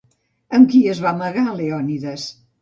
Amb 0.59 0.71
qui 0.71 0.81
es 0.93 1.01
va 1.03 1.11
amagar 1.11 1.45
Leònides? 1.61 2.25